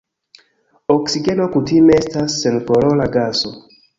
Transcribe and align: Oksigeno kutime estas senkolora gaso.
Oksigeno 0.93 1.45
kutime 1.57 1.99
estas 2.03 2.39
senkolora 2.45 3.09
gaso. 3.17 3.53